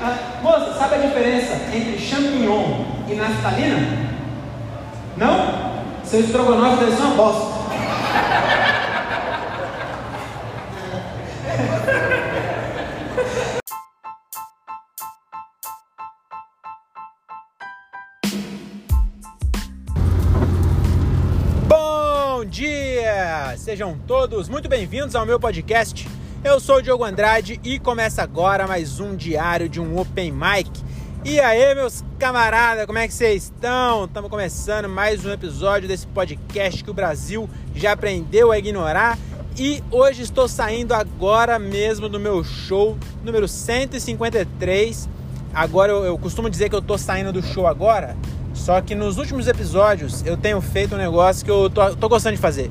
[0.00, 3.78] Ah, moça, sabe a diferença entre champignon e naftalina?
[5.16, 6.04] Não?
[6.04, 7.58] Seu estrogonofe deve ser uma bosta.
[21.66, 23.56] Bom dia!
[23.56, 26.17] Sejam todos muito bem-vindos ao meu podcast.
[26.44, 30.70] Eu sou o Diogo Andrade e começa agora mais um diário de um Open Mic.
[31.24, 34.04] E aí, meus camaradas, como é que vocês estão?
[34.04, 39.18] Estamos começando mais um episódio desse podcast que o Brasil já aprendeu a ignorar.
[39.58, 45.08] E hoje estou saindo agora mesmo do meu show número 153.
[45.52, 48.16] Agora eu, eu costumo dizer que eu estou saindo do show agora,
[48.54, 52.36] só que nos últimos episódios eu tenho feito um negócio que eu tô, tô gostando
[52.36, 52.70] de fazer.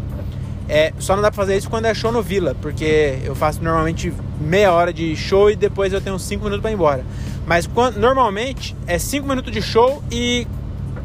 [0.70, 3.64] É, só não dá pra fazer isso quando é show no Vila, porque eu faço
[3.64, 7.06] normalmente meia hora de show e depois eu tenho cinco minutos para ir embora.
[7.46, 10.46] Mas quando, normalmente é cinco minutos de show e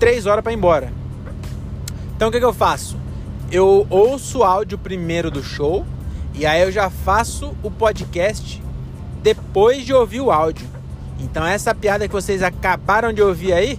[0.01, 0.93] três horas para ir embora.
[2.17, 2.97] Então o que, que eu faço?
[3.53, 5.87] Eu ouço o áudio primeiro do show
[6.35, 8.61] e aí eu já faço o podcast
[9.23, 10.67] depois de ouvir o áudio.
[11.21, 13.79] Então essa piada que vocês acabaram de ouvir aí,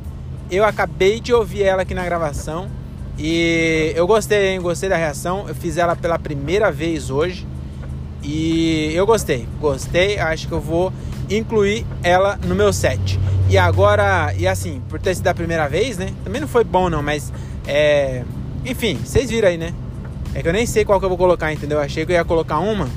[0.49, 2.69] eu acabei de ouvir ela aqui na gravação
[3.17, 4.61] e eu gostei, hein?
[4.61, 5.45] Gostei da reação.
[5.47, 7.45] Eu fiz ela pela primeira vez hoje.
[8.23, 10.17] E eu gostei, gostei.
[10.17, 10.91] Acho que eu vou
[11.29, 13.19] incluir ela no meu set.
[13.49, 16.09] E agora, e assim, por ter sido a primeira vez, né?
[16.23, 17.31] Também não foi bom, não, mas
[17.67, 18.23] é.
[18.65, 19.73] Enfim, vocês viram aí, né?
[20.33, 21.77] É que eu nem sei qual que eu vou colocar, entendeu?
[21.77, 22.89] Eu achei que eu ia colocar uma,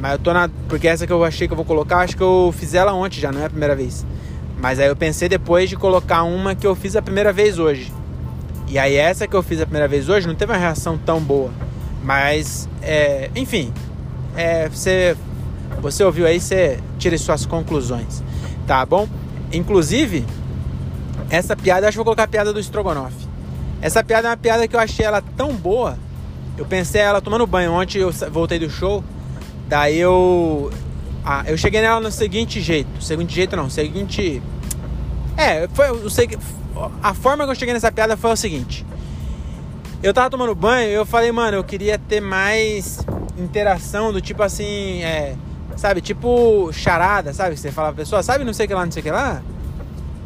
[0.00, 0.48] mas eu tô na.
[0.68, 3.20] Porque essa que eu achei que eu vou colocar, acho que eu fiz ela ontem
[3.20, 4.06] já, não é a primeira vez.
[4.60, 7.92] Mas aí eu pensei depois de colocar uma que eu fiz a primeira vez hoje.
[8.70, 11.20] E aí essa que eu fiz a primeira vez hoje não teve uma reação tão
[11.20, 11.50] boa.
[12.02, 13.72] Mas, é, enfim,
[14.36, 15.16] é, você,
[15.80, 18.22] você ouviu aí, você tire suas conclusões,
[18.66, 19.08] tá bom?
[19.52, 20.24] Inclusive,
[21.30, 23.14] essa piada, acho que vou colocar a piada do Strogonoff.
[23.80, 25.98] Essa piada é uma piada que eu achei ela tão boa.
[26.56, 27.72] Eu pensei ela tomando banho.
[27.72, 29.04] Ontem eu voltei do show.
[29.68, 30.72] Daí eu.
[31.24, 33.02] Ah, eu cheguei nela no seguinte jeito.
[33.02, 34.42] Seguinte jeito não, seguinte.
[35.36, 36.42] É, foi o seguinte
[37.02, 38.84] a forma que eu cheguei nessa piada foi o seguinte.
[40.02, 43.00] Eu tava tomando banho eu falei, mano, eu queria ter mais
[43.36, 45.34] interação do tipo assim, é,
[45.76, 47.56] sabe, tipo charada, sabe?
[47.56, 49.42] Você fala pra pessoa, sabe, não sei o que lá, não sei o que lá.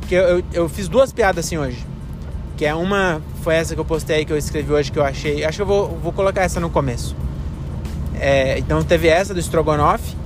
[0.09, 1.87] Que eu, eu, eu, fiz duas piadas assim hoje.
[2.57, 5.43] Que é uma, foi essa que eu postei que eu escrevi hoje, que eu achei.
[5.45, 7.17] Acho que eu vou, vou colocar essa no começo.
[8.21, 10.17] É, então teve essa do Strogonoff.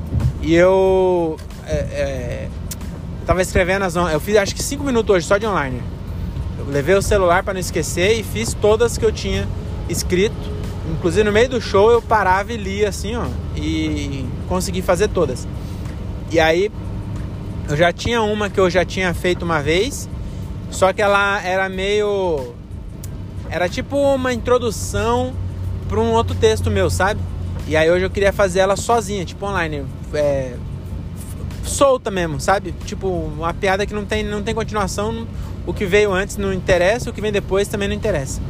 [0.43, 1.37] E eu.
[1.67, 2.49] É, é,
[3.25, 3.95] tava escrevendo as.
[3.95, 5.81] Eu fiz acho que cinco minutos hoje só de online
[6.69, 9.47] levei o celular para não esquecer e fiz todas que eu tinha
[9.89, 10.57] escrito.
[10.91, 15.47] Inclusive no meio do show eu parava e lia assim, ó, e consegui fazer todas.
[16.31, 16.71] E aí
[17.69, 20.09] eu já tinha uma que eu já tinha feito uma vez,
[20.71, 22.55] só que ela era meio
[23.49, 25.33] era tipo uma introdução
[25.89, 27.21] para um outro texto meu, sabe?
[27.67, 29.85] E aí hoje eu queria fazer ela sozinha, tipo online,
[30.15, 30.55] é,
[31.65, 32.73] solta mesmo, sabe?
[32.85, 35.27] Tipo uma piada que não tem não tem continuação,
[35.67, 38.41] o que veio antes não interessa, o que vem depois também não interessa.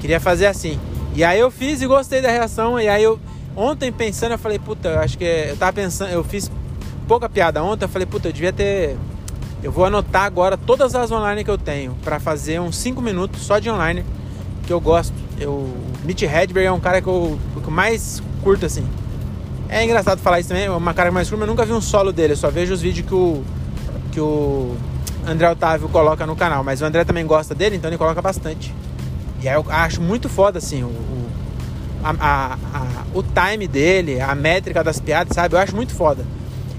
[0.00, 0.78] Queria fazer assim.
[1.14, 2.80] E aí eu fiz e gostei da reação.
[2.80, 3.18] E aí eu,
[3.56, 6.50] ontem pensando, eu falei, puta, eu acho que eu tava pensando, eu fiz
[7.08, 8.96] pouca piada ontem, eu falei, puta, eu devia ter.
[9.62, 13.42] Eu vou anotar agora todas as online que eu tenho para fazer uns 5 minutos
[13.42, 14.04] só de online
[14.66, 15.14] que eu gosto.
[15.38, 15.68] Eu,
[16.04, 18.84] Mitch Hedberg é um cara que eu, que eu mais curto assim.
[19.68, 21.80] É engraçado falar isso também, é uma cara mais curta, mas eu nunca vi um
[21.80, 23.42] solo dele, eu só vejo os vídeos que o
[24.10, 24.76] que o
[25.26, 28.74] André Otávio coloca no canal, mas o André também gosta dele, então ele coloca bastante.
[29.40, 31.28] E aí eu acho muito foda, assim, o, o,
[32.02, 35.54] a, a, a, o time dele, a métrica das piadas, sabe?
[35.54, 36.24] Eu acho muito foda.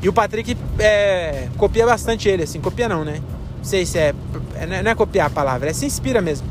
[0.01, 3.21] E o Patrick é, copia bastante ele, assim, copia não, né?
[3.57, 4.13] Não sei se é,
[4.55, 4.83] é.
[4.83, 6.45] Não é copiar a palavra, é se inspira mesmo.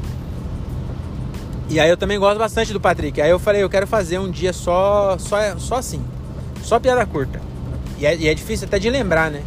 [1.69, 3.20] E aí eu também gosto bastante do Patrick.
[3.20, 6.02] Aí eu falei, eu quero fazer um dia só, só, só assim.
[6.62, 7.41] Só piada curta.
[7.98, 9.42] E é, e é difícil até de lembrar, né?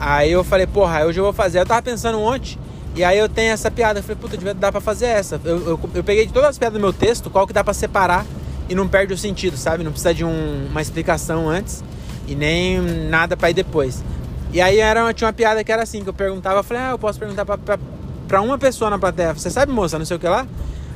[0.00, 1.60] Aí eu falei, porra, hoje eu vou fazer.
[1.60, 2.58] Eu tava pensando ontem,
[2.96, 3.98] e aí eu tenho essa piada.
[3.98, 5.38] Eu falei, puta, devia dar pra fazer essa.
[5.44, 7.74] Eu, eu, eu, peguei de todas as piadas do meu texto, qual que dá pra
[7.74, 8.24] separar
[8.66, 9.84] e não perde o sentido, sabe?
[9.84, 11.84] Não precisa de um, uma explicação antes
[12.26, 14.02] e nem nada pra ir depois.
[14.52, 16.90] E aí era, tinha uma piada que era assim, que eu perguntava, eu falei, ah,
[16.92, 17.78] eu posso perguntar pra, pra,
[18.26, 20.46] pra uma pessoa na plateia, você sabe, moça, não sei o que lá?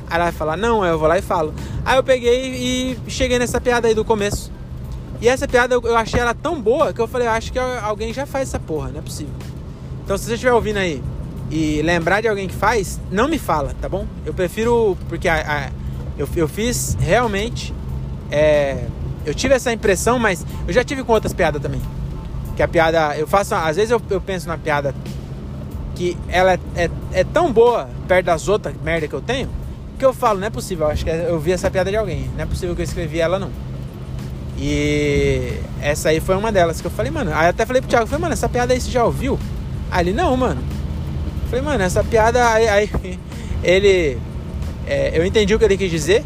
[0.07, 1.53] Aí ela vai falar, não, eu vou lá e falo.
[1.85, 4.51] Aí eu peguei e cheguei nessa piada aí do começo.
[5.21, 8.25] E essa piada eu, achei ela tão boa que eu falei, acho que alguém já
[8.25, 9.33] faz essa porra, não é possível.
[10.03, 11.01] Então se você estiver ouvindo aí
[11.49, 14.05] e lembrar de alguém que faz, não me fala, tá bom?
[14.25, 15.69] Eu prefiro, porque a, a,
[16.17, 17.73] eu, eu fiz realmente.
[18.31, 18.85] É,
[19.25, 21.81] eu tive essa impressão, mas eu já tive com outras piadas também.
[22.55, 23.17] que a piada.
[23.17, 23.55] Eu faço.
[23.55, 24.93] Às vezes eu, eu penso na piada
[25.95, 29.49] que ela é, é, é, tão boa perto das outras merda que eu tenho,
[29.97, 30.87] que eu falo, não é possível.
[30.87, 32.29] Acho que eu vi essa piada de alguém.
[32.35, 33.49] Não é possível que eu escrevi ela, não.
[34.57, 37.31] E essa aí foi uma delas que eu falei, mano.
[37.33, 39.37] Aí até falei pro Thiago, falei, mano, essa piada aí você já ouviu?
[39.91, 40.61] Aí ele, não, mano.
[41.49, 42.89] Falei, mano, essa piada aí, aí
[43.63, 44.17] ele.
[44.87, 46.23] É, eu entendi o que ele quis dizer.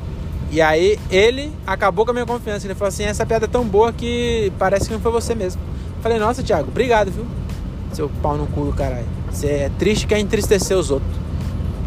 [0.51, 2.65] E aí ele acabou com a minha confiança.
[2.65, 5.61] Ele falou assim, essa piada é tão boa que parece que não foi você mesmo.
[6.01, 7.25] Falei, nossa, Thiago, obrigado, viu?
[7.93, 9.05] Seu pau no cu do caralho.
[9.31, 11.11] Você é triste que é entristecer os outros.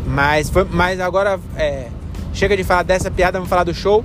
[0.06, 1.88] Mas, foi, mas agora é,
[2.32, 4.04] chega de falar dessa piada, vamos falar do show.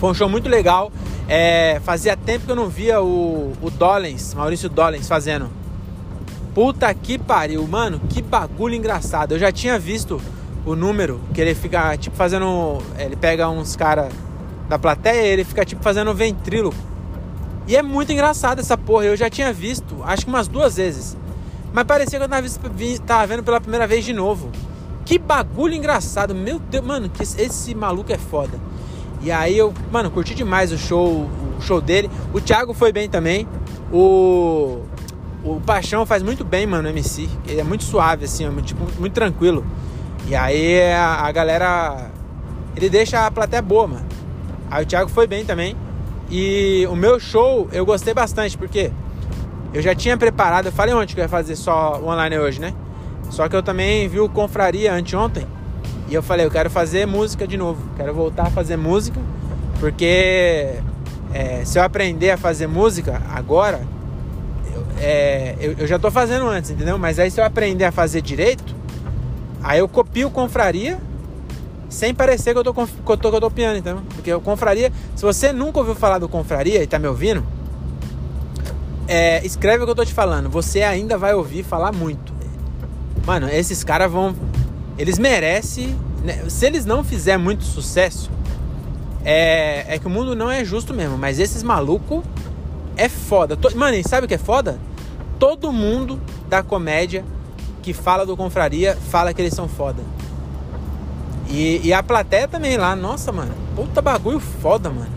[0.00, 0.90] Foi um show muito legal.
[1.34, 5.48] É, fazia tempo que eu não via o, o Dollens, Maurício Dollens, fazendo.
[6.54, 9.32] Puta que pariu, mano, que bagulho engraçado.
[9.32, 10.20] Eu já tinha visto
[10.66, 12.82] o número, que ele fica tipo fazendo.
[12.98, 14.12] Ele pega uns caras
[14.68, 16.70] da plateia e ele fica tipo fazendo ventrilo.
[17.66, 19.06] E é muito engraçado essa porra.
[19.06, 21.16] Eu já tinha visto, acho que umas duas vezes.
[21.72, 22.46] Mas parecia que eu tava,
[23.06, 24.50] tava vendo pela primeira vez de novo.
[25.06, 26.34] Que bagulho engraçado.
[26.34, 28.60] Meu Deus, mano, que esse maluco é foda.
[29.22, 31.28] E aí eu, mano, curti demais o show,
[31.58, 32.10] o show dele.
[32.32, 33.46] O Thiago foi bem também.
[33.92, 34.80] O
[35.44, 37.28] o Paixão faz muito bem, mano, o MC.
[37.48, 39.64] Ele é muito suave assim, é tipo muito tranquilo.
[40.28, 42.10] E aí a, a galera
[42.76, 44.06] ele deixa a plateia boa, mano.
[44.70, 45.76] Aí o Thiago foi bem também.
[46.30, 48.92] E o meu show eu gostei bastante, porque
[49.74, 52.72] eu já tinha preparado, eu falei ontem que eu ia fazer só online hoje, né?
[53.28, 55.46] Só que eu também vi o Confraria anteontem.
[56.08, 57.82] E eu falei, eu quero fazer música de novo.
[57.96, 59.20] Quero voltar a fazer música.
[59.80, 60.74] Porque
[61.32, 63.80] é, se eu aprender a fazer música agora,
[64.74, 66.98] eu, é, eu, eu, já tô fazendo antes, entendeu?
[66.98, 68.74] Mas aí se eu aprender a fazer direito,
[69.62, 70.98] aí eu copio Confraria
[71.92, 74.02] sem parecer que eu tô, que eu tô, que eu tô piano, então.
[74.14, 77.44] Porque o Confraria, se você nunca ouviu falar do Confraria e tá me ouvindo,
[79.06, 80.48] é, escreve o que eu tô te falando.
[80.48, 82.32] Você ainda vai ouvir falar muito.
[83.26, 84.34] Mano, esses caras vão.
[84.98, 85.96] Eles merecem.
[86.24, 86.44] Né?
[86.48, 88.30] Se eles não fizer muito sucesso,
[89.24, 91.16] é, é que o mundo não é justo mesmo.
[91.16, 92.22] Mas esses malucos
[92.96, 93.58] é foda.
[93.74, 94.78] Mano, e sabe o que é foda?
[95.38, 97.24] Todo mundo da comédia
[97.82, 100.02] que fala do Confraria fala que eles são foda.
[101.48, 105.10] E, e a plateia também lá, nossa, mano, puta bagulho foda, mano.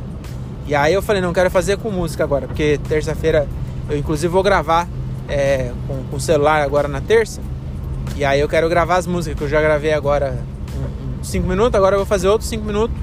[0.67, 3.47] E aí eu falei, não quero fazer com música agora, porque terça-feira
[3.87, 4.87] eu inclusive vou gravar
[5.29, 7.39] é, com, com o celular agora na terça.
[8.15, 10.39] E aí eu quero gravar as músicas que eu já gravei agora
[11.21, 12.95] 5 um, um, minutos, agora eu vou fazer outros 5 minutos.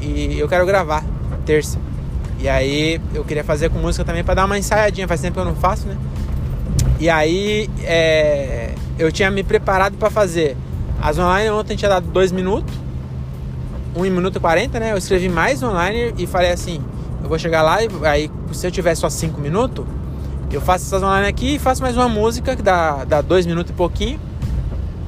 [0.00, 1.04] E eu quero gravar
[1.44, 1.78] terça.
[2.38, 5.40] E aí eu queria fazer com música também para dar uma ensaiadinha, faz tempo que
[5.40, 5.96] eu não faço, né?
[6.98, 10.56] E aí é, eu tinha me preparado para fazer.
[11.00, 12.74] As online ontem tinha dado 2 minutos,
[13.94, 14.92] 1 um minuto e 40, né?
[14.92, 16.80] Eu escrevi mais online e falei assim:
[17.22, 19.84] eu vou chegar lá e aí se eu tiver só 5 minutos,
[20.50, 23.74] eu faço essas online aqui e faço mais uma música que dá 2 minutos e
[23.74, 24.18] pouquinho.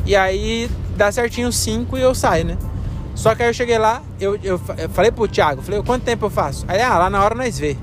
[0.04, 2.58] E aí dá certinho 5 e eu saio, né?
[3.14, 6.26] Só que aí eu cheguei lá, eu, eu, eu falei pro Thiago, falei, quanto tempo
[6.26, 6.64] eu faço?
[6.66, 7.76] Aí, ah, lá na hora nós vê.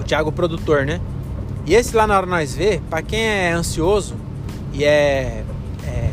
[0.00, 1.00] O Thiago, o produtor, né?
[1.66, 4.16] E esse lá na hora nós vê, pra quem é ansioso
[4.72, 5.44] e é.
[5.86, 6.10] é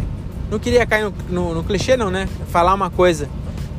[0.52, 2.28] não queria cair no, no, no, clichê, não, né?
[2.52, 3.30] Falar uma coisa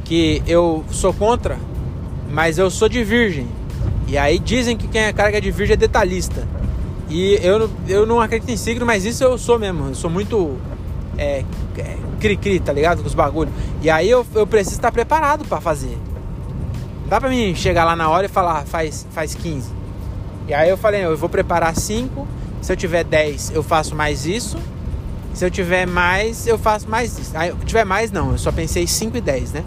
[0.04, 1.58] que eu sou contra,
[2.30, 3.48] mas eu sou de virgem.
[4.08, 6.46] E aí dizem que quem é carga de virgem é detalhista.
[7.08, 9.88] E eu, eu não acredito em signo, mas isso eu sou mesmo.
[9.88, 10.56] Eu sou muito
[11.20, 11.44] é,
[11.76, 13.02] é, cri-cri, tá ligado?
[13.02, 13.52] Com os bagulhos.
[13.82, 15.98] E aí eu, eu preciso estar preparado para fazer.
[17.02, 19.70] Não dá pra mim chegar lá na hora e falar, faz, faz 15.
[20.48, 22.26] E aí eu falei, eu vou preparar 5.
[22.62, 24.58] Se eu tiver 10, eu faço mais isso.
[25.34, 27.36] Se eu tiver mais, eu faço mais isso.
[27.36, 28.32] Aí, tiver mais, não.
[28.32, 29.64] Eu só pensei 5 e 10, né?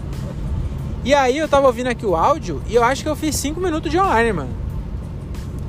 [1.04, 3.60] E aí eu tava ouvindo aqui o áudio e eu acho que eu fiz 5
[3.60, 4.50] minutos de online, mano.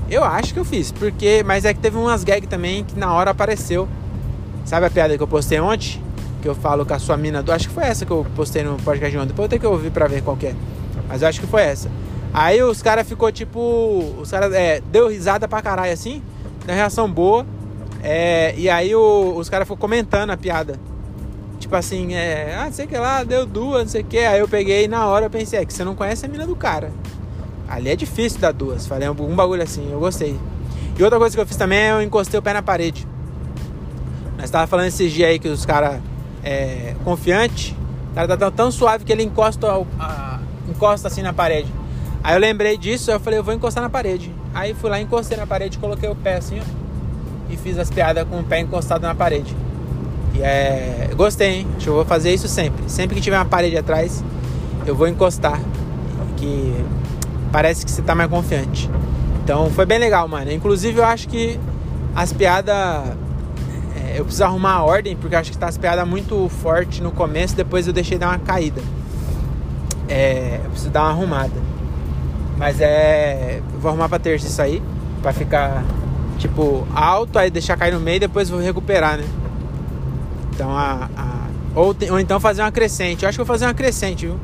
[0.10, 1.44] Eu acho que eu fiz, porque.
[1.46, 3.88] Mas é que teve umas gags também que na hora apareceu.
[4.65, 6.01] Sabe a piada que eu postei ontem?
[6.41, 7.51] Que eu falo com a sua mina do.
[7.51, 9.27] Acho que foi essa que eu postei no podcast de ontem.
[9.27, 10.53] Depois eu tenho que ouvir pra ver qual é.
[11.07, 11.89] Mas eu acho que foi essa.
[12.34, 14.13] Aí os caras ficou tipo.
[14.19, 16.22] Os caras é, deu risada pra caralho assim.
[16.65, 17.45] Deu reação boa.
[18.03, 20.79] É, e aí o, os caras ficou comentando a piada.
[21.60, 22.55] Tipo assim, é.
[22.57, 24.19] Ah, não sei o que lá, deu duas, não sei o que.
[24.19, 26.55] Aí eu peguei na hora eu pensei, é que você não conhece a mina do
[26.55, 26.91] cara.
[27.67, 28.86] Ali é difícil dar duas.
[28.88, 30.39] Falei um bagulho assim, eu gostei.
[30.98, 33.07] E outra coisa que eu fiz também é eu encostei o pé na parede.
[34.38, 36.00] Nós tava falando esses dias aí que os caras
[36.44, 37.75] é, confiante,
[38.12, 39.68] o cara tá tão, tão suave que ele encosta,
[40.00, 40.39] a,
[40.70, 41.72] encosta assim na parede.
[42.24, 44.34] Aí eu lembrei disso, eu falei, eu vou encostar na parede.
[44.54, 46.63] Aí fui lá, encostei na parede, coloquei o pé assim, ó.
[47.50, 49.56] E fiz as piadas com o pé encostado na parede.
[50.34, 51.10] E é.
[51.15, 51.68] Gostei, hein?
[51.75, 52.89] Acho que eu vou fazer isso sempre.
[52.89, 54.24] Sempre que tiver uma parede atrás,
[54.86, 55.60] eu vou encostar.
[56.38, 56.74] Que
[57.51, 58.89] parece que você tá mais confiante.
[59.44, 60.51] Então foi bem legal, mano.
[60.51, 61.60] Inclusive eu acho que
[62.15, 62.75] as piadas.
[64.15, 67.55] Eu preciso arrumar a ordem, porque acho que tá as piadas muito forte no começo,
[67.55, 68.81] depois eu deixei dar uma caída.
[70.07, 71.53] É, eu preciso dar uma arrumada.
[72.57, 73.62] Mas é.
[73.79, 74.81] Vou arrumar pra terça isso aí.
[75.22, 75.84] Pra ficar,
[76.38, 79.25] tipo, alto, aí deixar cair no meio e depois vou recuperar, né?
[80.53, 81.10] Então a.
[81.17, 81.45] a
[81.75, 83.24] ou, te, ou então fazer uma crescente.
[83.24, 84.39] Eu acho que vou fazer uma crescente, viu?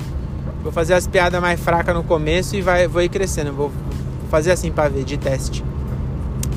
[0.61, 3.53] Vou fazer as piadas mais fracas no começo e vai, vou ir crescendo.
[3.53, 3.71] Vou
[4.29, 5.63] fazer assim pra ver, de teste.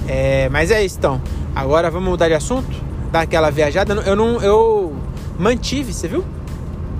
[0.09, 1.21] É, mas é isso então.
[1.55, 2.94] Agora vamos mudar de assunto?
[3.15, 3.95] Dar aquela viajada.
[3.95, 4.43] Eu não.
[4.43, 4.93] Eu
[5.39, 6.25] mantive, você viu?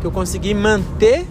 [0.01, 1.27] Que eu consegui manter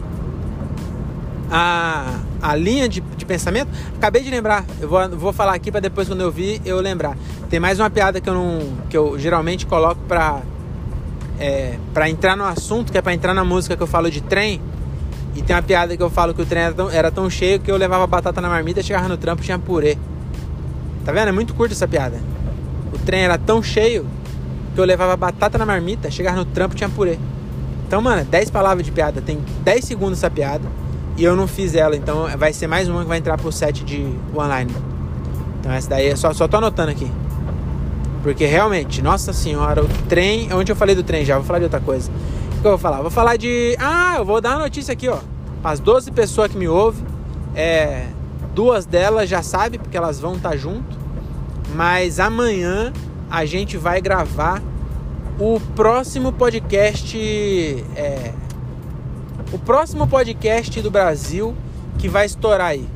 [1.50, 3.70] a, a linha de, de pensamento.
[3.96, 7.16] Acabei de lembrar, eu vou, vou falar aqui para depois quando eu vi eu lembrar.
[7.50, 8.60] Tem mais uma piada que eu não
[8.90, 10.42] que eu geralmente coloco para
[11.40, 14.20] é, para entrar no assunto, que é para entrar na música que eu falo de
[14.20, 14.62] trem.
[15.34, 17.58] E tem uma piada que eu falo que o trem era tão, era tão cheio
[17.58, 19.98] que eu levava batata na marmita, chegava no trampo tinha purê.
[21.06, 21.30] Tá vendo?
[21.30, 22.20] É muito curta essa piada.
[22.94, 24.06] O trem era tão cheio
[24.74, 27.18] que eu levava batata na marmita, chegava no trampo tinha purê.
[27.88, 30.68] Então, mano, 10 palavras de piada, tem 10 segundos essa piada.
[31.16, 33.84] E eu não fiz ela, então vai ser mais uma que vai entrar pro set
[33.84, 34.04] de
[34.36, 34.74] online.
[35.60, 37.10] Então essa daí é só, só tô anotando aqui.
[38.24, 40.52] Porque realmente, nossa senhora, o trem.
[40.54, 41.36] Onde eu falei do trem já?
[41.36, 42.10] Vou falar de outra coisa.
[42.58, 43.02] O que eu vou falar?
[43.02, 43.76] Vou falar de.
[43.78, 45.20] Ah, eu vou dar uma notícia aqui, ó.
[45.64, 47.06] As 12 pessoas que me ouvem,
[47.54, 48.08] é,
[48.56, 50.98] duas delas já sabem, porque elas vão estar tá junto.
[51.76, 52.92] Mas amanhã
[53.34, 54.62] a gente vai gravar
[55.40, 57.18] o próximo podcast
[57.96, 58.32] é,
[59.52, 61.56] o próximo podcast do Brasil
[61.98, 62.88] que vai estourar aí.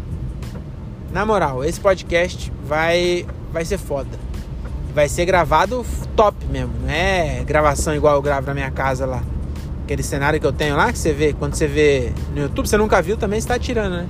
[1.12, 4.12] Na moral, esse podcast vai, vai ser foda.
[4.94, 5.84] Vai ser gravado
[6.16, 6.74] top mesmo.
[6.84, 9.24] Não é gravação igual eu gravo na minha casa lá.
[9.86, 12.78] Aquele cenário que eu tenho lá, que você vê, quando você vê no YouTube, você
[12.78, 14.08] nunca viu, também está tirando, né?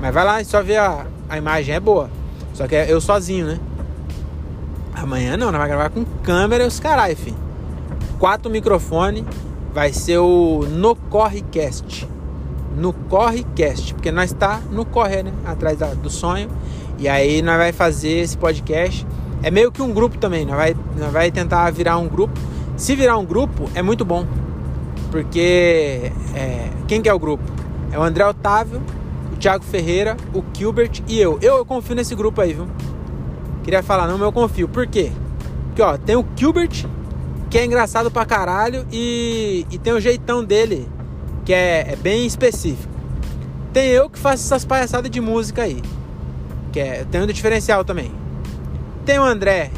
[0.00, 2.10] Mas vai lá e só vê a, a imagem, é boa.
[2.52, 3.60] Só que é eu sozinho, né?
[5.00, 7.36] Amanhã não, nós vamos gravar com câmera e os carai, filho.
[8.18, 9.24] Quatro microfones
[9.72, 12.08] vai ser o No Correcast.
[12.76, 15.32] No Correcast, porque nós está no corre, né?
[15.46, 16.48] Atrás da, do sonho.
[16.98, 19.06] E aí nós vai fazer esse podcast.
[19.40, 22.38] É meio que um grupo também, nós vai, nós vai tentar virar um grupo.
[22.76, 24.26] Se virar um grupo, é muito bom.
[25.12, 27.44] Porque é, quem que é o grupo?
[27.92, 28.82] É o André Otávio,
[29.32, 31.38] o Thiago Ferreira, o Gilbert e eu.
[31.40, 32.66] Eu, eu confio nesse grupo aí, viu?
[33.68, 34.66] Queria falar, não, mas eu confio.
[34.66, 35.12] Por quê?
[35.66, 36.86] Porque, ó, tem o Gilbert,
[37.50, 40.88] que é engraçado pra caralho e, e tem o jeitão dele,
[41.44, 42.90] que é, é, bem específico.
[43.70, 45.82] Tem eu que faço essas palhaçadas de música aí,
[46.72, 48.10] que é, tem um diferencial também.
[49.04, 49.70] Tem o André,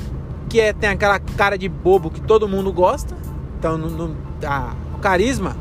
[0.49, 3.17] que é, tem aquela cara de bobo que todo mundo gosta,
[3.59, 4.17] então no, no,
[4.47, 5.57] a, o carisma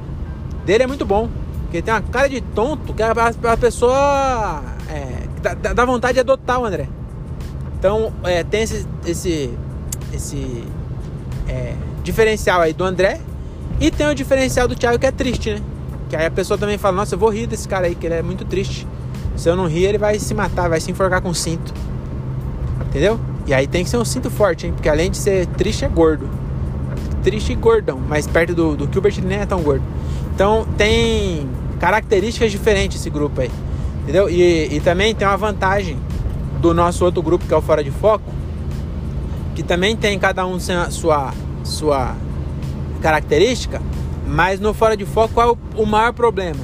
[0.68, 1.28] dele é muito bom,
[1.64, 6.20] porque tem uma cara de tonto que a, a pessoa é, dá, dá, vontade de
[6.20, 6.99] adotar o André.
[7.80, 9.50] Então é, tem esse, esse,
[10.14, 10.64] esse
[11.48, 13.22] é, diferencial aí do André
[13.80, 15.62] e tem o diferencial do Thiago que é triste, né?
[16.10, 18.16] Que aí a pessoa também fala, nossa, eu vou rir desse cara aí, que ele
[18.16, 18.86] é muito triste.
[19.38, 21.74] Se eu não rir, ele vai se matar, vai se enforcar com cinto.
[22.88, 23.20] Entendeu?
[23.48, 24.74] E aí tem que ser um cinto forte, hein?
[24.74, 26.28] Porque além de ser triste, é gordo.
[27.24, 28.02] Triste e gordão.
[28.10, 29.84] Mas perto do, do Gilbert ele nem é tão gordo.
[30.34, 31.48] Então tem
[31.80, 33.52] características diferentes esse grupo aí.
[34.04, 34.30] Entendeu?
[34.30, 35.98] E, e também tem uma vantagem
[36.60, 38.32] do nosso outro grupo, que é o Fora de Foco.
[39.56, 42.16] Que também tem cada um sua sua
[43.02, 43.82] característica,
[44.26, 46.64] mas no fora de foco qual é o, maior problema?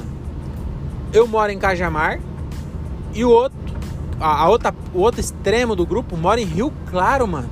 [1.12, 2.20] Eu moro em Cajamar
[3.14, 3.58] e o outro,
[4.20, 7.48] a, a, outra, o outro extremo do grupo mora em Rio Claro, mano.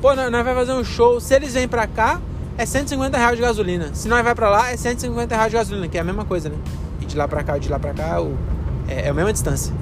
[0.00, 2.20] Pô, nós, nós vai fazer um show, se eles vêm pra cá,
[2.58, 3.94] é 150 reais de gasolina.
[3.94, 6.48] Se nós vai pra lá, é 150 reais de gasolina, que é a mesma coisa,
[6.48, 6.56] né?
[7.00, 8.36] E de lá pra cá, de lá pra cá, o,
[8.88, 9.72] é, é a mesma distância.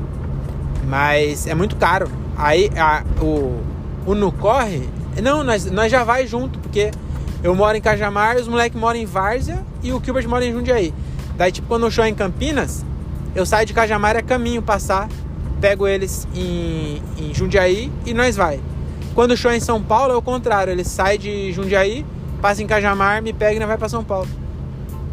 [0.87, 2.09] Mas é muito caro.
[2.37, 3.63] Aí a, o,
[4.07, 4.89] o no corre
[5.23, 6.91] não, nós, nós já vai junto, porque
[7.43, 10.93] eu moro em Cajamar, os moleques moram em Várzea e o Gilbert mora em Jundiaí.
[11.37, 12.85] Daí, tipo, quando o show é em Campinas,
[13.35, 15.09] eu saio de Cajamar, é caminho passar,
[15.61, 18.61] pego eles em, em Jundiaí e nós vai.
[19.15, 22.05] Quando o show é em São Paulo, é o contrário, ele sai de Jundiaí,
[22.41, 24.29] passa em Cajamar, me pega e nós vai para São Paulo.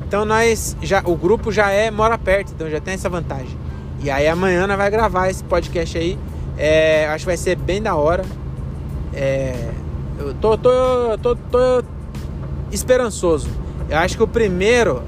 [0.08, 3.61] Então nós já o grupo já é mora perto, então já tem essa vantagem.
[4.04, 6.18] E aí amanhã nós vai gravar esse podcast aí.
[6.58, 8.24] É, acho que vai ser bem da hora.
[9.14, 9.70] É,
[10.18, 11.84] eu tô, tô, tô, tô
[12.72, 13.50] esperançoso.
[13.90, 15.04] Eu acho que o primeiro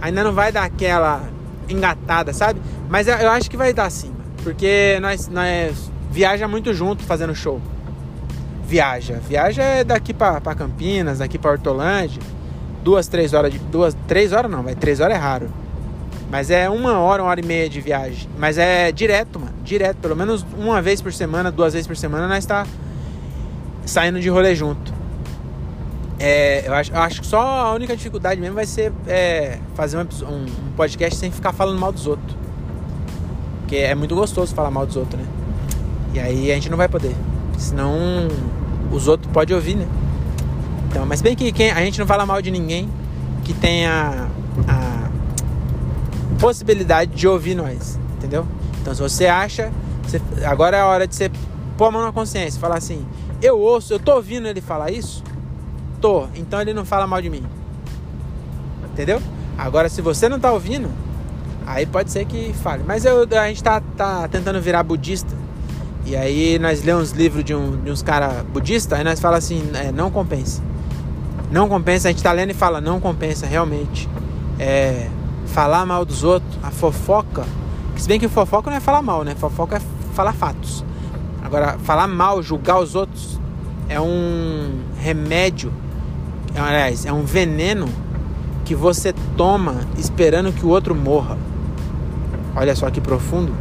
[0.00, 1.22] ainda não vai dar aquela
[1.68, 2.60] engatada, sabe?
[2.88, 4.12] Mas eu acho que vai dar sim.
[4.42, 7.60] Porque nós, nós viaja muito junto fazendo show.
[8.66, 9.20] Viaja.
[9.28, 12.20] Viaja é daqui pra Campinas, daqui pra Hortolândia.
[12.82, 13.58] Duas, três horas de.
[13.58, 14.74] Duas, três horas não, vai.
[14.74, 15.48] Três horas é raro.
[16.32, 18.26] Mas é uma hora, uma hora e meia de viagem.
[18.38, 19.52] Mas é direto, mano.
[19.62, 19.98] Direto.
[19.98, 22.66] Pelo menos uma vez por semana, duas vezes por semana, nós tá
[23.84, 24.94] saindo de rolê junto.
[26.18, 29.98] É, eu, acho, eu acho que só a única dificuldade mesmo vai ser é, fazer
[29.98, 32.34] um, um, podcast sem ficar falando mal dos outros.
[33.60, 35.28] Porque é muito gostoso falar mal dos outros, né?
[36.14, 37.14] E aí a gente não vai poder.
[37.58, 37.92] Senão
[38.90, 39.86] os outros podem ouvir, né?
[40.88, 42.88] Então, mas bem que quem, a gente não fala mal de ninguém
[43.44, 44.28] que tenha
[44.66, 44.81] a
[46.42, 48.44] possibilidade de ouvir nós, entendeu?
[48.80, 49.72] Então, se você acha,
[50.02, 51.30] você, agora é a hora de você
[51.78, 53.06] pôr a mão na consciência, falar assim:
[53.40, 55.22] eu ouço, eu tô ouvindo ele falar isso?
[56.00, 57.44] Tô, então ele não fala mal de mim,
[58.90, 59.22] entendeu?
[59.56, 60.90] Agora, se você não tá ouvindo,
[61.64, 62.82] aí pode ser que fale.
[62.84, 65.32] Mas eu, a gente tá, tá tentando virar budista.
[66.04, 69.70] E aí nós lemos livros de, um, de uns caras budistas, aí nós fala assim,
[69.74, 70.60] é, não compensa.
[71.52, 74.08] Não compensa, a gente tá lendo e fala, não compensa, realmente.
[74.58, 75.08] É,
[75.46, 77.44] falar mal dos outros, a fofoca,
[77.96, 79.34] se bem que fofoca não é falar mal, né?
[79.34, 79.80] Fofoca é
[80.14, 80.84] falar fatos.
[81.42, 83.38] Agora, falar mal, julgar os outros
[83.88, 85.72] é um remédio,
[86.54, 87.88] é, aliás, é um veneno
[88.64, 91.36] que você toma esperando que o outro morra.
[92.54, 93.52] Olha só que profundo.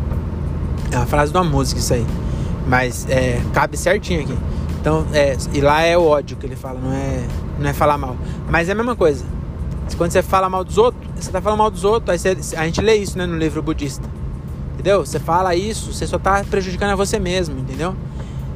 [0.92, 2.06] É uma frase de uma música isso aí.
[2.68, 4.38] Mas é, cabe certinho aqui.
[4.80, 7.28] Então, é, e lá é o ódio que ele fala, não é,
[7.60, 8.16] não é falar mal.
[8.50, 9.24] Mas é a mesma coisa.
[9.98, 12.10] Quando você fala mal dos outros, você tá falando mal dos outros.
[12.10, 14.08] Aí você, a gente lê isso né, no livro budista.
[14.74, 15.06] Entendeu?
[15.06, 17.96] Você fala isso, você só tá prejudicando a você mesmo, entendeu?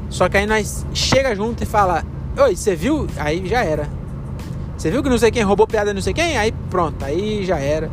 [0.09, 2.03] Só que aí nós chega junto e fala:
[2.37, 3.07] Oi, você viu?
[3.17, 3.87] Aí já era.
[4.77, 6.37] Você viu que não sei quem roubou piada não sei quem?
[6.37, 7.89] Aí pronto, aí já era.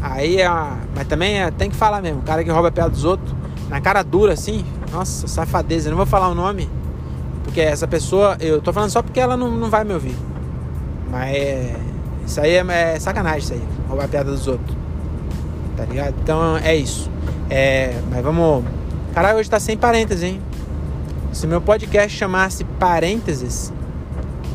[0.00, 0.48] Aí é.
[0.48, 0.78] Uma...
[0.94, 2.20] Mas também é, tem que falar mesmo.
[2.20, 3.34] O cara que rouba piada dos outros,
[3.68, 5.88] na cara dura assim, nossa, safadeza.
[5.88, 6.68] Eu não vou falar o nome,
[7.44, 10.16] porque essa pessoa, eu tô falando só porque ela não, não vai me ouvir.
[11.10, 11.76] Mas
[12.26, 13.62] isso aí é, é sacanagem, isso aí.
[13.88, 14.76] Roubar a piada dos outros.
[15.76, 16.14] Tá ligado?
[16.22, 17.10] Então é isso.
[17.48, 18.64] É, mas vamos.
[19.12, 20.40] Caralho, hoje tá sem parênteses, hein?
[21.32, 23.72] Se meu podcast chamasse Parênteses,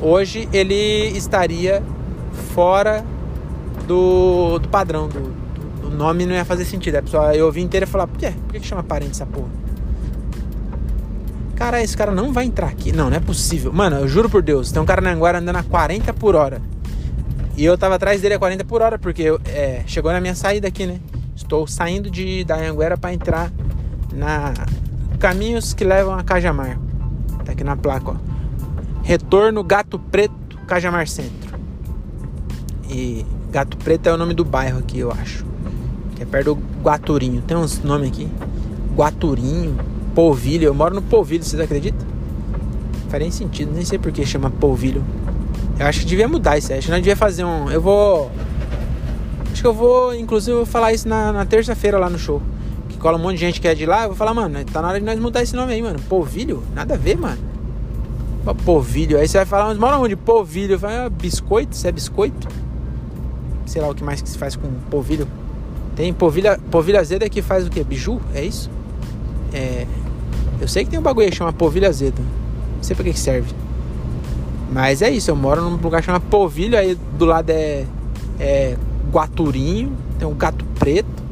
[0.02, 1.82] hoje ele estaria
[2.54, 3.04] fora
[3.88, 5.08] do, do padrão.
[5.08, 5.34] Do,
[5.82, 6.96] do, nome não ia fazer sentido.
[6.96, 8.34] A pessoa, eu ouvi inteira e falar, por quê?
[8.46, 9.50] Por que, que chama parênteses essa porra?
[11.56, 12.92] Cara, esse cara não vai entrar aqui.
[12.92, 13.72] Não, não é possível.
[13.72, 16.62] Mano, eu juro por Deus, tem um cara na Anguera andando a 40 por hora.
[17.58, 20.68] E eu tava atrás dele a 40 por hora, porque é, chegou na minha saída
[20.68, 21.00] aqui, né?
[21.36, 23.52] Estou saindo de da Anguera para entrar
[24.14, 24.54] na
[25.20, 26.78] caminhos que levam a Cajamar.
[27.46, 28.16] Tá aqui na placa, ó.
[29.04, 31.58] Retorno Gato Preto, Cajamar Centro.
[32.90, 35.46] E Gato Preto é o nome do bairro aqui, eu acho.
[36.16, 37.42] Que é perto do Guaturinho.
[37.42, 38.28] Tem uns nomes aqui.
[38.96, 39.78] Guaturinho,
[40.14, 40.66] Polvilho.
[40.66, 42.06] Eu moro no Polvilho, vocês acreditam?
[43.04, 45.04] Não faz sentido, nem sei por que chama Polvilho.
[45.80, 46.72] Eu acho que devia mudar isso.
[46.72, 47.70] Acho que nós devia fazer um.
[47.70, 48.32] Eu vou.
[49.52, 52.42] Acho que eu vou, inclusive, vou falar isso na, na terça-feira lá no show.
[52.90, 54.04] Que cola um monte de gente que é de lá.
[54.04, 56.00] Eu vou falar, mano, tá na hora de nós mudar esse nome aí, mano.
[56.08, 56.64] Polvilho?
[56.74, 57.42] Nada a ver, mano.
[58.64, 59.18] Polvilho.
[59.18, 60.16] Aí você vai falar, mas mora onde?
[60.16, 60.80] Polvilho.
[60.80, 61.74] Falo, ah, biscoito?
[61.74, 62.48] Isso é biscoito?
[63.66, 65.28] Sei lá o que mais que se faz com polvilho.
[65.96, 67.84] Tem polvilha, polvilha azeda que faz o quê?
[67.84, 68.22] Biju?
[68.34, 68.70] É isso?
[69.54, 69.88] É.
[70.60, 72.22] Eu sei que tem um bagulho que chama polvilha azeda.
[72.76, 73.65] Não sei pra que serve.
[74.76, 77.86] Mas é isso, eu moro num lugar chamado Polvilho, aí do lado é,
[78.38, 78.76] é
[79.10, 81.24] Guaturinho, tem um gato preto.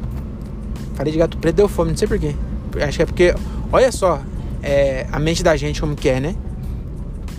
[0.94, 2.34] Falei de gato preto, deu fome, não sei porquê.
[2.80, 3.34] Acho que é porque,
[3.70, 4.22] olha só,
[4.62, 6.34] é, a mente da gente como que é, né?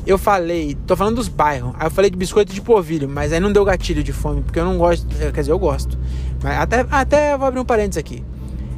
[0.06, 3.40] Eu falei, tô falando dos bairros, aí eu falei de biscoito de polvilho, mas aí
[3.40, 5.98] não deu gatilho de fome, porque eu não gosto, quer dizer, eu gosto.
[6.44, 8.24] Mas até, até vou abrir um parênteses aqui.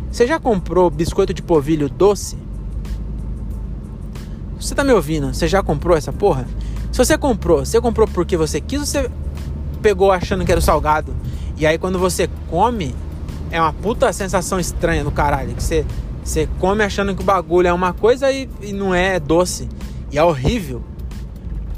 [0.10, 2.38] Você já comprou biscoito de polvilho doce?
[4.58, 5.34] Você tá me ouvindo?
[5.34, 6.48] Você já comprou essa porra?
[6.91, 9.12] Se você comprou, você comprou porque você quis ou você
[9.82, 11.15] pegou achando que era o salgado?
[11.58, 12.95] E aí quando você come,
[13.52, 15.54] é uma puta sensação estranha no caralho.
[15.54, 15.86] Que você,
[16.23, 19.67] você come achando que o bagulho é uma coisa e, e não é, é doce.
[20.12, 20.84] E é horrível.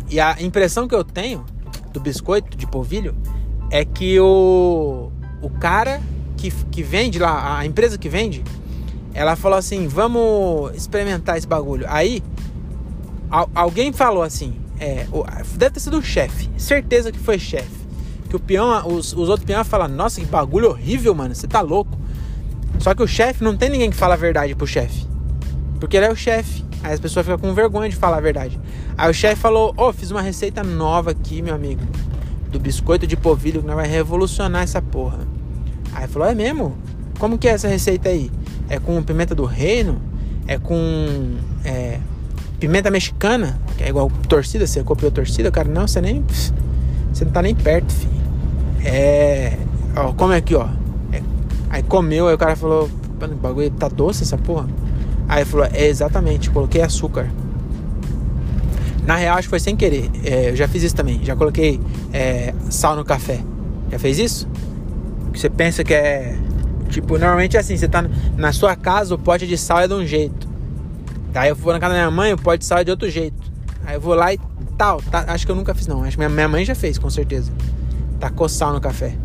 [0.10, 1.45] E a impressão que eu tenho
[1.93, 3.15] do biscoito de polvilho
[3.72, 6.02] é que o, o cara
[6.38, 8.43] que, que vende lá, a empresa que vende,
[9.13, 11.86] ela falou assim: vamos experimentar esse bagulho.
[11.88, 12.24] Aí
[13.54, 15.06] alguém falou assim: é,
[15.56, 16.50] deve ter sido o chefe.
[16.58, 17.80] Certeza que foi chefe.
[18.30, 21.36] Que o peão, os, os outros peões falam, nossa, que bagulho horrível, mano.
[21.36, 21.98] Você tá louco.
[22.80, 25.06] Só que o chefe não tem ninguém que fala a verdade pro chefe.
[25.80, 26.63] Porque ele é o chefe.
[26.82, 28.60] Aí as pessoas ficam com vergonha de falar a verdade.
[28.98, 31.82] Aí o chefe falou, ô, oh, fiz uma receita nova aqui, meu amigo.
[32.50, 35.20] Do biscoito de polvilho que nós vai revolucionar essa porra.
[35.94, 36.78] Aí falou, é mesmo?
[37.18, 38.32] Como que é essa receita aí?
[38.70, 40.02] É com pimenta do reino?
[40.48, 42.00] É com é,
[42.60, 46.24] Pimenta mexicana, que é igual torcida, você copiou torcida, cara, não, você nem.
[47.13, 48.12] Você não tá nem perto, filho.
[48.84, 49.58] É.
[49.95, 50.67] Ó, é aqui, ó.
[51.72, 54.67] É comeu, aí o cara falou, mano, o bagulho tá doce essa porra?
[55.28, 57.30] Aí falou, é exatamente, coloquei açúcar.
[59.06, 60.10] Na real, acho que foi sem querer.
[60.24, 61.19] É, eu já fiz isso também.
[61.24, 61.80] Já coloquei
[62.13, 63.39] é, sal no café.
[63.91, 64.48] Já fez isso?
[65.34, 66.36] Você pensa que é.
[66.89, 68.06] Tipo, normalmente é assim: você tá
[68.38, 70.48] na sua casa, o pote de sal é de um jeito.
[71.32, 73.38] Daí eu vou na casa da minha mãe, o pote de outro jeito.
[73.86, 74.39] Aí eu vou lá e
[74.78, 75.02] tal.
[75.02, 76.04] Tá, acho que eu nunca fiz, não.
[76.04, 77.52] Acho que minha, minha mãe já fez, com certeza.
[78.20, 79.15] Tacou sal no café.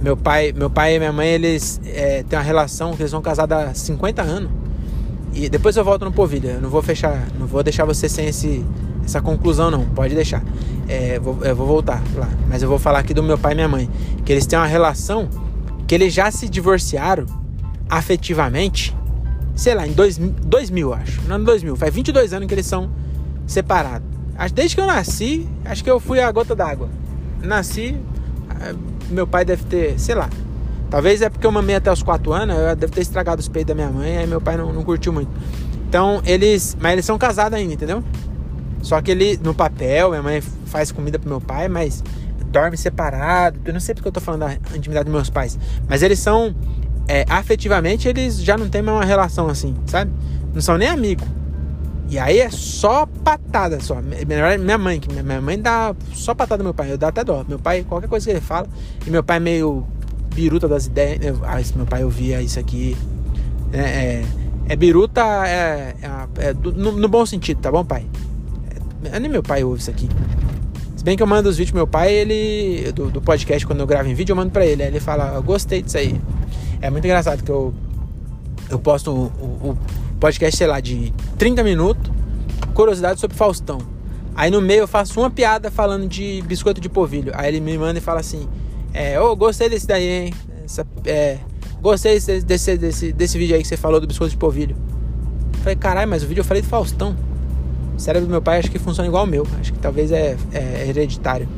[0.00, 3.20] Meu pai, meu pai e minha mãe, eles é, têm uma relação que eles são
[3.20, 4.50] casados há 50 anos.
[5.32, 6.52] E depois eu volto no Povilha.
[6.52, 8.64] Eu não vou fechar, não vou deixar você sem esse,
[9.04, 9.84] essa conclusão, não.
[9.84, 10.42] Pode deixar.
[10.88, 12.28] É, vou, eu vou voltar lá.
[12.48, 13.88] Mas eu vou falar aqui do meu pai e minha mãe.
[14.24, 15.28] Que eles têm uma relação
[15.86, 17.26] que eles já se divorciaram
[17.88, 18.96] afetivamente,
[19.60, 21.20] sei lá, em 2000, 2000 acho.
[21.22, 21.76] No ano 2000.
[21.76, 22.90] Faz 22 anos que eles são
[23.46, 24.08] separados.
[24.54, 26.88] Desde que eu nasci, acho que eu fui a gota d'água.
[27.42, 27.94] Nasci,
[28.48, 28.74] ah,
[29.10, 30.30] meu pai deve ter, sei lá.
[30.88, 33.68] Talvez é porque eu mamei até os 4 anos, eu devo ter estragado os peitos
[33.68, 35.30] da minha mãe, aí meu pai não, não curtiu muito.
[35.86, 36.74] Então, eles.
[36.80, 38.02] Mas eles são casados ainda, entendeu?
[38.80, 42.02] Só que ele, no papel, minha mãe faz comida pro meu pai, mas
[42.46, 43.60] dorme separado.
[43.62, 45.58] Eu não sei porque eu tô falando da intimidade dos meus pais.
[45.86, 46.54] Mas eles são.
[47.10, 50.12] É, afetivamente, eles já não têm mais uma relação assim, sabe?
[50.54, 51.26] Não são nem amigos.
[52.08, 54.00] E aí é só patada só.
[54.00, 56.92] Minha mãe, que minha mãe dá só patada no meu pai.
[56.92, 57.44] Eu dá até dó.
[57.48, 58.68] Meu pai, qualquer coisa que ele fala.
[59.04, 59.84] E meu pai é meio
[60.32, 61.36] biruta das ideias.
[61.42, 62.96] Ah, meu pai ouvia isso aqui.
[63.72, 64.24] É, é,
[64.68, 68.06] é biruta é, é, é no, no, bom sentido, tá bom, pai?
[69.04, 70.08] É, nem meu pai ouve isso aqui.
[70.94, 72.92] Se bem que eu mando os vídeos pro meu pai, ele.
[72.92, 74.84] Do, do podcast, quando eu gravo em vídeo, eu mando pra ele.
[74.84, 76.20] Aí ele fala, eu gostei disso aí.
[76.80, 77.74] É muito engraçado que eu.
[78.68, 79.76] Eu posto o,
[80.20, 82.12] podcast, sei lá, de 30 minutos,
[82.74, 83.78] curiosidade sobre Faustão.
[84.36, 87.32] Aí no meio eu faço uma piada falando de biscoito de polvilho.
[87.34, 88.48] Aí ele me manda e fala assim:
[88.92, 90.34] É, oh, gostei desse daí, hein?
[90.64, 91.38] Essa, é,
[91.82, 94.76] gostei desse, desse, desse, desse vídeo aí que você falou do biscoito de polvilho.
[95.62, 97.16] falei, caralho, mas o vídeo eu falei de Faustão.
[97.96, 99.46] O cérebro do meu pai acho que funciona igual o meu.
[99.58, 101.48] Acho que talvez é, é hereditário.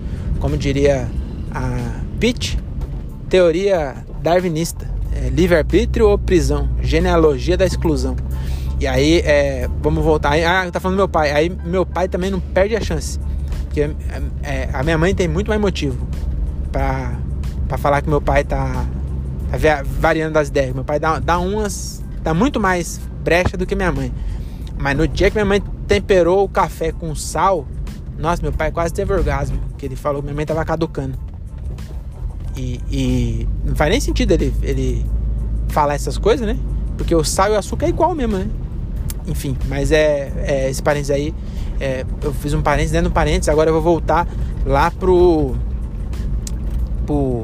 [0.41, 1.09] Como diria
[1.53, 2.59] a Pitt,
[3.29, 4.92] teoria darwinista.
[5.15, 6.69] É, livre-arbítrio ou prisão?
[6.81, 8.17] Genealogia da exclusão.
[8.81, 10.33] E aí, é, vamos voltar.
[10.39, 11.31] Ah, tá falando do meu pai.
[11.31, 13.19] Aí, meu pai também não perde a chance.
[13.65, 13.91] Porque é,
[14.43, 16.07] é a minha mãe tem muito mais motivo
[16.71, 17.13] pra,
[17.69, 18.87] pra falar que meu pai tá,
[19.51, 20.75] tá variando das ideias.
[20.75, 22.03] Meu pai dá, dá umas.
[22.23, 24.13] dá muito mais brecha do que minha mãe.
[24.79, 27.67] Mas no dia que minha mãe temperou o café com sal,
[28.19, 29.59] nossa, meu pai quase teve orgasmo.
[29.79, 31.19] Que ele falou que minha mãe tava caducando.
[32.57, 35.07] E, e, não faz nem sentido ele, ele
[35.69, 36.59] falar essas coisas, né?
[36.97, 38.47] Porque o sal e o açúcar é igual mesmo, né?
[39.27, 41.35] Enfim, mas é, é esse parênteses aí.
[41.81, 44.27] É, eu fiz um parênteses dentro do parênteses, agora eu vou voltar
[44.67, 45.55] lá pro.
[47.07, 47.43] pro.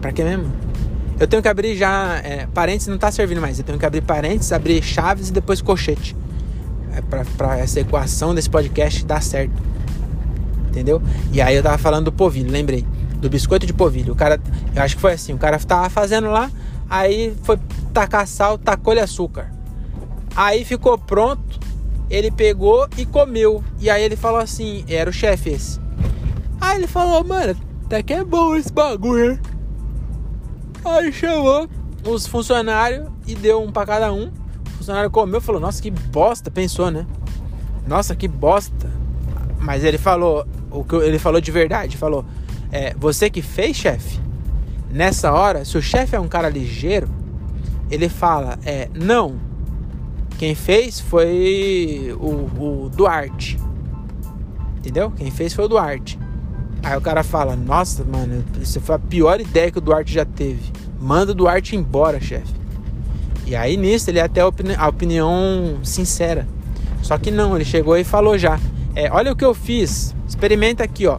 [0.00, 0.50] Pra que mesmo?
[1.20, 2.20] Eu tenho que abrir já.
[2.24, 3.58] É, parênteses não tá servindo mais.
[3.58, 6.16] Eu tenho que abrir parênteses, abrir chaves e depois colchete.
[6.94, 9.52] É pra, pra essa equação desse podcast dar certo.
[10.68, 11.00] Entendeu?
[11.32, 12.84] E aí eu tava falando do povilho, lembrei.
[13.22, 14.12] Do biscoito de povilho.
[14.12, 14.40] O cara.
[14.74, 16.50] Eu acho que foi assim, o cara tava fazendo lá,
[16.90, 17.56] aí foi
[17.94, 19.48] tacar sal, tacou-lhe açúcar.
[20.34, 21.60] Aí ficou pronto,
[22.10, 23.62] ele pegou e comeu.
[23.78, 25.80] E aí ele falou assim, era o chefe esse.
[26.60, 27.54] Aí ele falou, mano,
[27.84, 29.38] até que é bom esse bagulho.
[30.84, 31.68] Aí chamou
[32.04, 34.32] os funcionários e deu um para cada um.
[34.66, 37.06] O funcionário comeu falou, nossa, que bosta, pensou, né?
[37.86, 38.90] Nossa, que bosta.
[39.60, 42.24] Mas ele falou, o que ele falou de verdade, falou,
[42.72, 44.18] é, você que fez, chefe,
[44.90, 47.08] nessa hora, se o chefe é um cara ligeiro,
[47.90, 49.38] ele fala, é, não,
[50.38, 53.58] quem fez foi o, o Duarte.
[54.78, 55.12] Entendeu?
[55.12, 56.18] Quem fez foi o Duarte.
[56.82, 60.24] Aí o cara fala: Nossa, mano, isso foi a pior ideia que o Duarte já
[60.24, 60.72] teve.
[61.00, 62.52] Manda o Duarte embora, chefe.
[63.46, 66.48] E aí nisso ele até a, opini a opinião sincera.
[67.02, 68.58] Só que não, ele chegou e falou já:
[68.96, 71.16] é, Olha o que eu fiz, experimenta aqui, ó.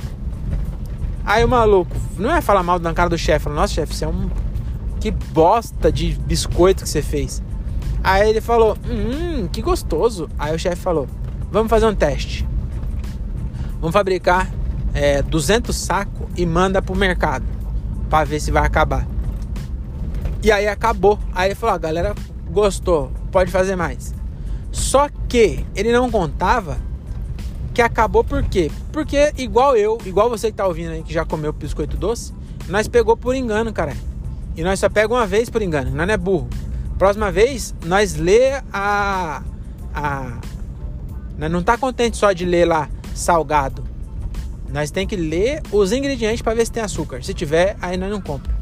[1.25, 4.05] Aí o maluco não é falar mal na cara do chefe, fala: Nossa, chefe, você
[4.05, 4.29] é um.
[4.99, 7.41] Que bosta de biscoito que você fez.
[8.03, 10.29] Aí ele falou: Hum, que gostoso.
[10.37, 11.07] Aí o chefe falou:
[11.51, 12.47] Vamos fazer um teste.
[13.79, 14.49] Vamos fabricar
[14.93, 17.45] é, 200 sacos e manda pro mercado
[18.09, 19.07] para ver se vai acabar.
[20.43, 21.17] E aí acabou.
[21.33, 22.13] Aí ele falou: a galera
[22.51, 24.13] gostou, pode fazer mais.
[24.71, 26.77] Só que ele não contava
[27.73, 28.71] que acabou por quê?
[28.91, 32.33] Porque igual eu, igual você que tá ouvindo aí que já comeu biscoito doce,
[32.69, 33.93] nós pegou por engano, cara.
[34.55, 36.47] E nós só pega uma vez por engano, nós não é burro.
[36.97, 39.41] Próxima vez, nós lê a.
[39.93, 40.37] a
[41.37, 43.83] nós não tá contente só de ler lá salgado.
[44.69, 47.23] Nós tem que ler os ingredientes para ver se tem açúcar.
[47.23, 48.53] Se tiver, aí nós não compra.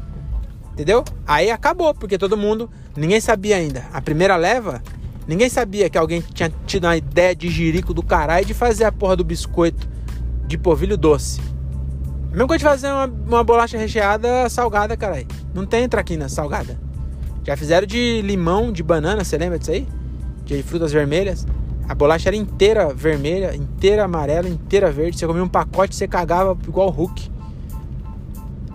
[0.72, 1.04] Entendeu?
[1.26, 3.84] Aí acabou, porque todo mundo, ninguém sabia ainda.
[3.92, 4.82] A primeira leva,
[5.26, 8.92] ninguém sabia que alguém tinha tido uma ideia de jirico do caralho de fazer a
[8.92, 9.88] porra do biscoito
[10.46, 11.40] de polvilho doce.
[12.30, 15.26] Mesmo que de fazer uma, uma bolacha recheada salgada, caralho.
[15.54, 16.78] Não tem traquina salgada.
[17.44, 19.86] Já fizeram de limão, de banana, você lembra disso aí?
[20.44, 21.46] De frutas vermelhas.
[21.88, 25.18] A bolacha era inteira vermelha, inteira amarela, inteira verde.
[25.18, 27.30] Você comia um pacote, você cagava igual o Hulk.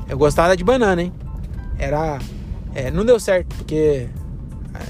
[0.10, 1.14] Eu gostava de banana, hein?
[1.80, 2.20] Era.
[2.76, 4.08] É, não deu certo, porque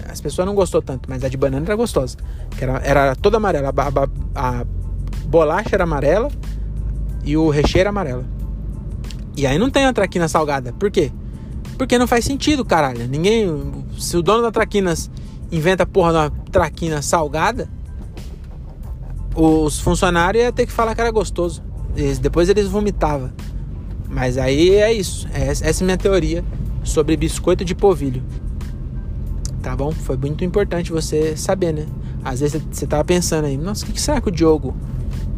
[0.10, 2.18] as pessoas não gostou tanto, mas a de banana era gostosa.
[2.58, 3.74] Que era, era toda amarela.
[3.76, 4.66] A, a, a
[5.26, 6.30] bolacha era amarela
[7.24, 8.26] e o recheio era amarelo.
[9.36, 10.74] E aí não tem a traquina salgada.
[10.74, 11.12] Por quê?
[11.78, 13.08] Porque não faz sentido, caralho.
[13.08, 13.86] Ninguém.
[14.00, 15.12] Se o dono da Traquinas
[15.52, 17.70] inventa porra de uma traquina salgada,
[19.36, 21.64] os funcionários iam ter que falar que era gostoso.
[21.96, 23.32] Eles, depois eles vomitavam.
[24.10, 25.28] Mas aí é isso.
[25.32, 26.44] É, essa é a minha teoria
[26.84, 28.24] sobre biscoito de polvilho.
[29.62, 29.92] Tá bom?
[29.92, 31.86] Foi muito importante você saber, né?
[32.24, 34.76] Às vezes você tava pensando aí, nossa, o que será que o Diogo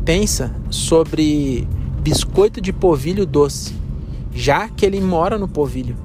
[0.05, 1.67] pensa sobre
[2.01, 3.73] biscoito de polvilho doce?
[4.33, 5.95] Já que ele mora no polvilho.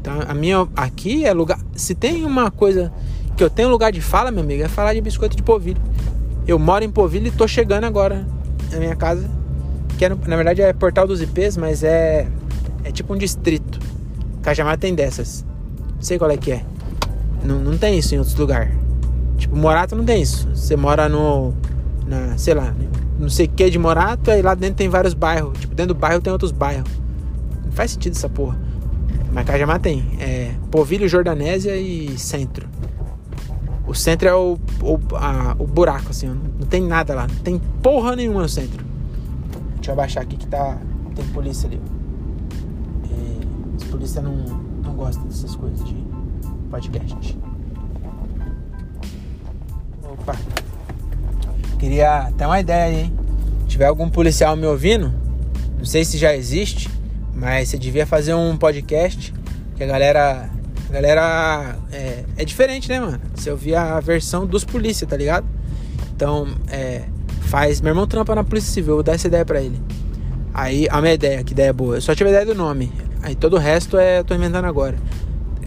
[0.00, 1.58] Então, a minha aqui é lugar.
[1.74, 2.92] Se tem uma coisa
[3.36, 5.80] que eu tenho lugar de fala, meu amigo, é falar de biscoito de polvilho.
[6.48, 8.26] Eu moro em Polvilho e tô chegando agora
[8.70, 9.28] na minha casa.
[9.98, 12.26] Que é, na verdade é Portal dos IPs, mas é,
[12.84, 13.78] é tipo um distrito.
[14.42, 15.44] Cajamar tem dessas.
[15.94, 16.64] Não sei qual é que é.
[17.42, 18.72] Não, não tem isso em outros lugares.
[19.36, 20.48] Tipo, Morato não tem isso.
[20.54, 21.54] Você mora no.
[22.06, 22.74] Na, sei lá,
[23.18, 25.58] não sei o que de Morato, aí lá dentro tem vários bairros.
[25.58, 26.90] Tipo, dentro do bairro tem outros bairros.
[27.64, 28.58] Não faz sentido essa porra.
[29.32, 30.04] Mas Cajamar tem.
[30.18, 32.68] É Povilho, Jordanésia e Centro.
[33.86, 37.58] O centro é o, o, a, o buraco, assim, não tem nada lá, não tem
[37.82, 38.84] porra nenhuma no centro.
[39.76, 40.76] Deixa eu abaixar aqui que tá.
[41.16, 41.80] Tem polícia ali.
[43.10, 44.34] E, os polícia não,
[44.84, 45.96] não gostam dessas coisas de
[46.68, 47.38] podcast.
[50.02, 50.36] Opa!
[51.78, 53.12] Queria ter uma ideia hein?
[53.62, 55.12] Se tiver algum policial me ouvindo,
[55.76, 56.90] não sei se já existe,
[57.34, 59.32] mas você devia fazer um podcast
[59.76, 60.50] que a galera
[60.88, 63.20] a galera é, é, diferente, né, mano?
[63.44, 65.46] Eu vi a versão dos polícia, tá ligado?
[66.16, 67.04] Então, é,
[67.42, 67.80] faz.
[67.80, 69.78] Meu irmão trampa na Polícia Civil, vou dar essa ideia pra ele.
[70.54, 71.96] Aí, a minha ideia, que ideia boa.
[71.96, 72.90] Eu só tive a ideia do nome.
[73.22, 74.22] Aí todo o resto é.
[74.22, 74.96] Tô inventando agora.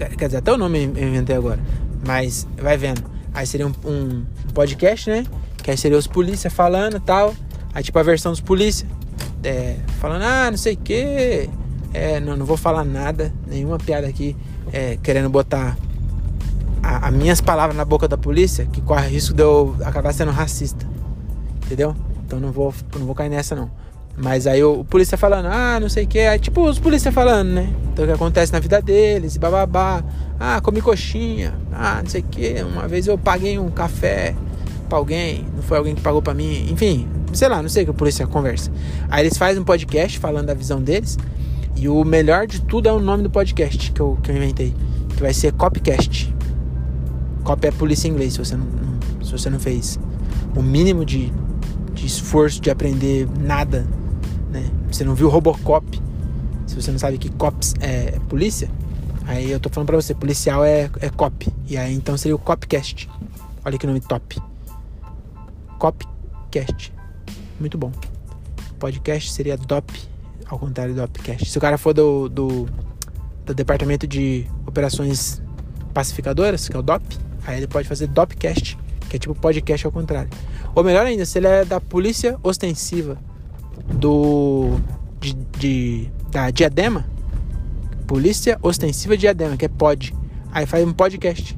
[0.09, 1.59] Quer dizer, até o nome eu inventei agora.
[2.05, 3.03] Mas, vai vendo.
[3.33, 5.25] Aí seria um, um podcast, né?
[5.57, 7.33] Que aí seria os polícia falando e tal.
[7.73, 8.87] Aí, tipo, a versão dos polícia.
[9.43, 11.49] É, falando, ah, não sei o quê.
[11.93, 14.35] É, não, não vou falar nada, nenhuma piada aqui
[14.71, 15.77] é, querendo botar
[16.81, 20.87] as minhas palavras na boca da polícia, que corre risco de eu acabar sendo racista.
[21.65, 21.95] Entendeu?
[22.25, 23.69] Então não vou, não vou cair nessa não.
[24.17, 27.11] Mas aí o, o polícia falando, ah, não sei o que, aí tipo os polícia
[27.11, 27.69] falando, né?
[27.91, 30.03] Então o que acontece na vida deles, bababá.
[30.39, 32.63] Ah, comi coxinha, ah, não sei o que.
[32.63, 34.35] Uma vez eu paguei um café
[34.89, 37.85] pra alguém, não foi alguém que pagou pra mim, enfim, sei lá, não sei o
[37.87, 38.71] que o polícia conversa.
[39.09, 41.17] Aí eles fazem um podcast falando da visão deles.
[41.75, 44.73] E o melhor de tudo é o nome do podcast que eu, que eu inventei,
[45.15, 46.31] que vai ser Copcast.
[47.43, 49.99] Cop é polícia em inglês, se você não, não, se você não fez
[50.55, 51.31] o mínimo de,
[51.93, 53.87] de esforço de aprender nada?
[54.91, 56.01] Você não viu Robocop,
[56.67, 58.69] se você não sabe que cops é polícia,
[59.25, 61.47] aí eu tô falando pra você, policial é, é cop.
[61.67, 63.09] E aí então seria o Copcast.
[63.63, 64.41] Olha que nome top.
[65.79, 66.93] Copcast.
[67.59, 67.91] Muito bom.
[68.79, 69.91] Podcast seria DOP
[70.47, 71.49] ao contrário do Upcast.
[71.49, 72.67] Se o cara for do, do,
[73.45, 75.41] do Departamento de Operações
[75.93, 77.03] Pacificadoras, que é o DOP,
[77.45, 78.77] aí ele pode fazer DOPcast,
[79.09, 80.29] que é tipo podcast ao contrário.
[80.75, 83.17] Ou melhor ainda, se ele é da Polícia Ostensiva
[83.93, 84.79] do
[85.19, 87.05] de, de da Diadema,
[88.07, 90.13] Polícia Ostensiva Diadema, que é POD.
[90.51, 91.57] Aí faz um podcast.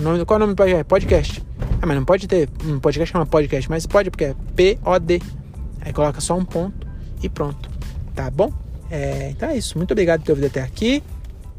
[0.00, 0.84] Nome, qual é o nome do podcast?
[0.84, 1.46] Podcast.
[1.80, 5.22] Ah, mas não pode ter um podcast chama podcast, mas pode porque é P-O-D.
[5.80, 6.86] Aí coloca só um ponto
[7.22, 7.74] e pronto
[8.14, 8.52] tá bom?
[8.90, 9.76] É, então é isso.
[9.76, 11.02] Muito obrigado por ter ouvido até aqui.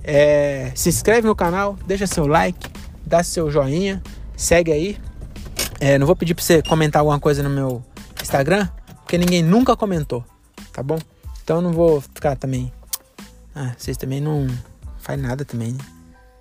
[0.03, 2.69] É, se inscreve no canal, deixa seu like,
[3.05, 4.01] dá seu joinha,
[4.35, 4.97] segue aí.
[5.79, 7.83] É, não vou pedir para você comentar alguma coisa no meu
[8.21, 8.67] Instagram,
[9.05, 10.25] porque ninguém nunca comentou,
[10.73, 10.97] tá bom?
[11.43, 12.73] Então não vou ficar também.
[13.53, 14.47] Ah, vocês também não
[14.97, 15.85] faz nada também, né?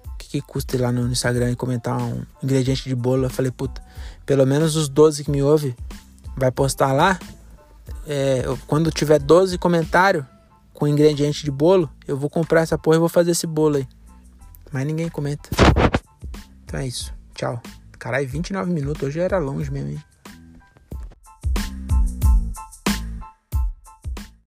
[0.07, 3.27] O que, que custa ir lá no Instagram e comentar um ingrediente de bolo?
[3.27, 3.83] Eu falei, puta,
[4.25, 5.77] pelo menos os 12 que me ouvem
[6.39, 7.19] vai postar lá
[8.07, 10.25] é, quando tiver 12 comentários
[10.73, 13.87] com ingrediente de bolo, eu vou comprar essa porra e vou fazer esse bolo aí.
[14.73, 15.51] Mas ninguém comenta.
[16.65, 17.13] Então é isso.
[17.35, 17.63] Tchau.
[17.99, 19.03] Caralho, 29 minutos.
[19.03, 20.03] Hoje era longe mesmo, hein?